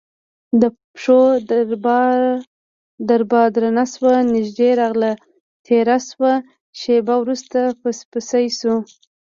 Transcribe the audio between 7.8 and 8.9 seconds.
پسپسی شو،